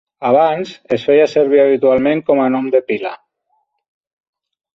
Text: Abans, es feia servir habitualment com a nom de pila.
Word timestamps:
Abans, 0.27 0.69
es 0.95 1.03
feia 1.09 1.27
servir 1.33 1.61
habitualment 1.65 2.25
com 2.31 2.41
a 2.45 2.49
nom 2.57 2.71
de 2.77 2.83
pila. 2.89 3.13